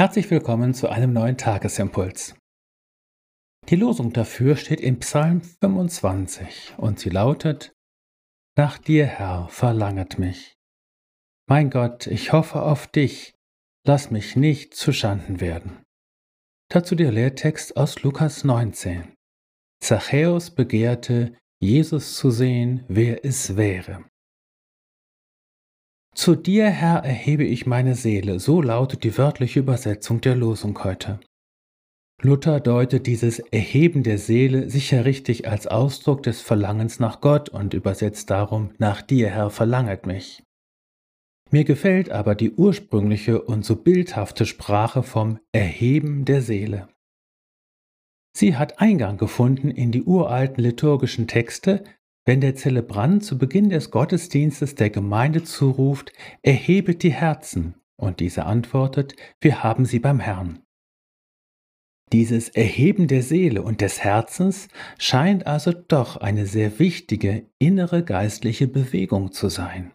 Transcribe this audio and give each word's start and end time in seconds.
Herzlich 0.00 0.30
willkommen 0.30 0.72
zu 0.72 0.88
einem 0.88 1.12
neuen 1.12 1.36
Tagesimpuls. 1.36 2.34
Die 3.68 3.76
Losung 3.76 4.14
dafür 4.14 4.56
steht 4.56 4.80
in 4.80 4.98
Psalm 5.00 5.42
25 5.42 6.76
und 6.78 6.98
sie 6.98 7.10
lautet, 7.10 7.74
Nach 8.56 8.78
dir, 8.78 9.04
Herr, 9.04 9.48
verlanget 9.50 10.18
mich. 10.18 10.56
Mein 11.50 11.68
Gott, 11.68 12.06
ich 12.06 12.32
hoffe 12.32 12.62
auf 12.62 12.86
dich, 12.86 13.34
lass 13.86 14.10
mich 14.10 14.36
nicht 14.36 14.72
zu 14.72 14.94
Schanden 14.94 15.38
werden. 15.38 15.82
Dazu 16.70 16.94
der 16.94 17.12
Lehrtext 17.12 17.76
aus 17.76 18.02
Lukas 18.02 18.42
19. 18.42 19.12
Zachäus 19.84 20.50
begehrte, 20.50 21.36
Jesus 21.60 22.16
zu 22.16 22.30
sehen, 22.30 22.86
wer 22.88 23.22
es 23.26 23.58
wäre. 23.58 24.06
Zu 26.14 26.34
dir, 26.34 26.68
Herr, 26.68 27.04
erhebe 27.04 27.44
ich 27.44 27.66
meine 27.66 27.94
Seele, 27.94 28.40
so 28.40 28.60
lautet 28.60 29.04
die 29.04 29.16
wörtliche 29.16 29.60
Übersetzung 29.60 30.20
der 30.20 30.34
Losung 30.34 30.82
heute. 30.82 31.20
Luther 32.22 32.60
deutet 32.60 33.06
dieses 33.06 33.38
Erheben 33.38 34.02
der 34.02 34.18
Seele 34.18 34.68
sicher 34.68 35.06
richtig 35.06 35.48
als 35.48 35.66
Ausdruck 35.66 36.22
des 36.22 36.42
Verlangens 36.42 37.00
nach 37.00 37.20
Gott 37.22 37.48
und 37.48 37.72
übersetzt 37.72 38.28
darum 38.28 38.72
nach 38.78 39.00
dir, 39.00 39.30
Herr, 39.30 39.48
verlanget 39.48 40.04
mich. 40.06 40.42
Mir 41.50 41.64
gefällt 41.64 42.10
aber 42.10 42.34
die 42.34 42.52
ursprüngliche 42.52 43.42
und 43.42 43.64
so 43.64 43.76
bildhafte 43.76 44.44
Sprache 44.46 45.02
vom 45.02 45.38
Erheben 45.52 46.24
der 46.24 46.42
Seele. 46.42 46.88
Sie 48.36 48.56
hat 48.56 48.80
Eingang 48.80 49.16
gefunden 49.16 49.70
in 49.70 49.90
die 49.90 50.04
uralten 50.04 50.62
liturgischen 50.62 51.26
Texte, 51.26 51.82
wenn 52.30 52.40
der 52.40 52.54
Zelebrant 52.54 53.24
zu 53.24 53.38
Beginn 53.38 53.70
des 53.70 53.90
Gottesdienstes 53.90 54.76
der 54.76 54.88
Gemeinde 54.88 55.42
zuruft, 55.42 56.12
erhebet 56.42 57.02
die 57.02 57.12
Herzen, 57.12 57.74
und 57.96 58.20
diese 58.20 58.46
antwortet, 58.46 59.16
wir 59.40 59.64
haben 59.64 59.84
sie 59.84 59.98
beim 59.98 60.20
Herrn. 60.20 60.60
Dieses 62.12 62.48
Erheben 62.48 63.08
der 63.08 63.24
Seele 63.24 63.62
und 63.62 63.80
des 63.80 64.04
Herzens 64.04 64.68
scheint 64.96 65.48
also 65.48 65.72
doch 65.72 66.18
eine 66.18 66.46
sehr 66.46 66.78
wichtige 66.78 67.46
innere 67.58 68.04
geistliche 68.04 68.68
Bewegung 68.68 69.32
zu 69.32 69.48
sein. 69.48 69.90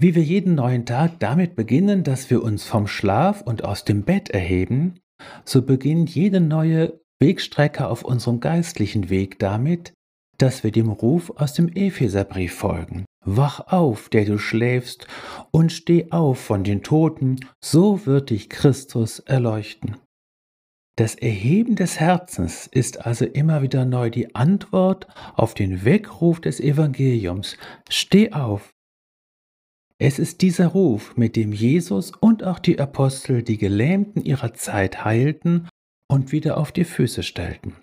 Wie 0.00 0.14
wir 0.14 0.22
jeden 0.22 0.54
neuen 0.54 0.86
Tag 0.86 1.18
damit 1.18 1.56
beginnen, 1.56 2.04
dass 2.04 2.30
wir 2.30 2.44
uns 2.44 2.62
vom 2.62 2.86
Schlaf 2.86 3.42
und 3.42 3.64
aus 3.64 3.84
dem 3.84 4.04
Bett 4.04 4.30
erheben, 4.30 5.00
so 5.44 5.62
beginnt 5.62 6.14
jede 6.14 6.38
neue 6.38 7.00
Wegstrecke 7.20 7.88
auf 7.88 8.04
unserem 8.04 8.38
geistlichen 8.38 9.10
Weg 9.10 9.40
damit, 9.40 9.94
dass 10.38 10.64
wir 10.64 10.70
dem 10.70 10.88
Ruf 10.88 11.30
aus 11.36 11.52
dem 11.54 11.68
Epheserbrief 11.68 12.54
folgen. 12.54 13.04
Wach 13.24 13.60
auf, 13.72 14.08
der 14.08 14.24
du 14.24 14.38
schläfst, 14.38 15.06
und 15.50 15.72
steh 15.72 16.10
auf 16.10 16.38
von 16.38 16.64
den 16.64 16.82
Toten, 16.82 17.40
so 17.62 18.06
wird 18.06 18.30
dich 18.30 18.48
Christus 18.48 19.18
erleuchten. 19.18 19.96
Das 20.96 21.14
Erheben 21.14 21.76
des 21.76 22.00
Herzens 22.00 22.66
ist 22.66 23.06
also 23.06 23.24
immer 23.24 23.62
wieder 23.62 23.84
neu 23.84 24.10
die 24.10 24.34
Antwort 24.34 25.06
auf 25.34 25.54
den 25.54 25.84
Weckruf 25.84 26.40
des 26.40 26.58
Evangeliums. 26.58 27.56
Steh 27.88 28.32
auf. 28.32 28.70
Es 30.00 30.18
ist 30.18 30.42
dieser 30.42 30.68
Ruf, 30.68 31.16
mit 31.16 31.36
dem 31.36 31.52
Jesus 31.52 32.12
und 32.12 32.42
auch 32.42 32.58
die 32.58 32.80
Apostel 32.80 33.42
die 33.42 33.58
Gelähmten 33.58 34.24
ihrer 34.24 34.54
Zeit 34.54 35.04
heilten 35.04 35.68
und 36.08 36.32
wieder 36.32 36.56
auf 36.56 36.72
die 36.72 36.84
Füße 36.84 37.22
stellten. 37.22 37.76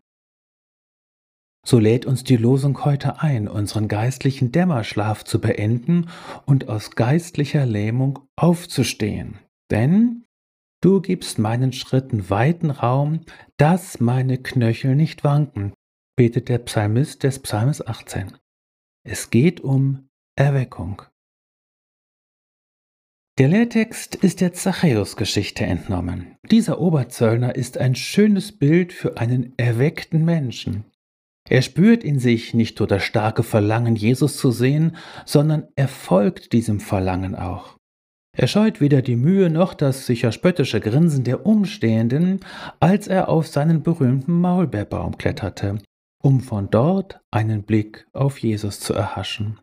So 1.68 1.80
lädt 1.80 2.06
uns 2.06 2.24
die 2.24 2.38
Losung 2.38 2.86
heute 2.86 3.22
ein, 3.22 3.48
unseren 3.48 3.88
geistlichen 3.88 4.52
Dämmerschlaf 4.52 5.24
zu 5.24 5.42
beenden 5.42 6.10
und 6.46 6.70
aus 6.70 6.92
geistlicher 6.92 7.66
Lähmung 7.66 8.20
aufzustehen. 8.36 9.40
Denn 9.72 10.26
du 10.82 11.02
gibst 11.02 11.40
meinen 11.40 11.74
Schritten 11.74 12.30
weiten 12.30 12.70
Raum, 12.70 13.22
dass 13.58 14.00
meine 14.00 14.38
Knöchel 14.38 14.96
nicht 14.96 15.24
wanken, 15.24 15.74
betet 16.16 16.50
der 16.50 16.60
Psalmist 16.60 17.24
des 17.24 17.40
Psalms 17.40 17.86
18. 17.86 18.34
Es 19.04 19.32
geht 19.32 19.60
um 19.60 20.08
Erweckung. 20.38 21.02
Der 23.40 23.48
Lehrtext 23.48 24.16
ist 24.16 24.40
der 24.40 24.54
Zachäus-Geschichte 24.54 25.66
entnommen. 25.66 26.38
Dieser 26.52 26.80
Oberzöllner 26.80 27.56
ist 27.56 27.80
ein 27.80 27.96
schönes 27.96 28.58
Bild 28.58 28.94
für 28.94 29.18
einen 29.18 29.54
erweckten 29.58 30.24
Menschen. 30.24 30.86
Er 31.48 31.62
spürt 31.62 32.04
in 32.04 32.20
sich 32.20 32.54
nicht 32.54 32.80
nur 32.80 32.88
das 32.88 33.04
starke 33.04 33.44
Verlangen, 33.44 33.96
Jesus 33.96 34.38
zu 34.38 34.52
sehen, 34.52 34.98
sondern 35.26 35.68
er 35.76 35.88
folgt 35.88 36.54
diesem 36.54 36.80
Verlangen 36.80 37.36
auch. 37.36 37.78
Er 38.36 38.48
scheut 38.48 38.82
weder 38.82 39.02
die 39.02 39.16
Mühe 39.16 39.50
noch 39.50 39.74
das 39.74 40.06
sicher 40.06 40.32
spöttische 40.32 40.82
Grinsen 40.82 41.24
der 41.24 41.46
Umstehenden, 41.46 42.42
als 42.80 43.08
er 43.08 43.30
auf 43.30 43.48
seinen 43.48 43.82
berühmten 43.82 44.42
Maulbeerbaum 44.42 45.18
kletterte, 45.18 45.78
um 46.22 46.42
von 46.42 46.70
dort 46.70 47.22
einen 47.32 47.64
Blick 47.64 48.08
auf 48.12 48.40
Jesus 48.40 48.80
zu 48.80 48.94
erhaschen. 48.94 49.60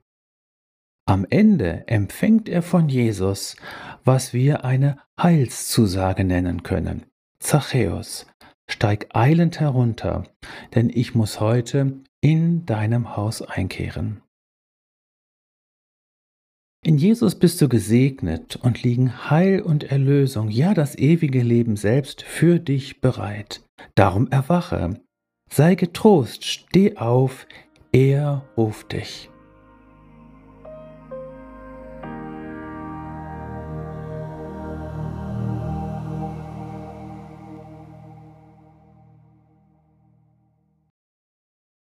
Am 1.04 1.26
Ende 1.28 1.84
empfängt 1.88 2.48
er 2.48 2.62
von 2.62 2.88
Jesus, 2.88 3.56
was 4.04 4.32
wir 4.32 4.64
eine 4.64 4.98
Heilszusage 5.20 6.24
nennen 6.24 6.62
können. 6.62 7.06
Zachäus, 7.40 8.26
Steig 8.72 9.08
eilend 9.12 9.60
herunter, 9.60 10.24
denn 10.74 10.88
ich 10.88 11.14
muss 11.14 11.40
heute 11.40 12.00
in 12.22 12.64
deinem 12.64 13.18
Haus 13.18 13.42
einkehren. 13.42 14.22
In 16.82 16.96
Jesus 16.96 17.34
bist 17.34 17.60
du 17.60 17.68
gesegnet 17.68 18.56
und 18.56 18.82
liegen 18.82 19.28
Heil 19.28 19.60
und 19.60 19.84
Erlösung, 19.84 20.48
ja 20.48 20.72
das 20.72 20.96
ewige 20.96 21.42
Leben 21.42 21.76
selbst 21.76 22.22
für 22.22 22.58
dich 22.58 23.02
bereit. 23.02 23.60
Darum 23.94 24.28
erwache, 24.28 24.98
sei 25.50 25.74
getrost, 25.74 26.46
steh 26.46 26.96
auf, 26.96 27.46
er 27.92 28.48
ruft 28.56 28.92
dich. 28.92 29.28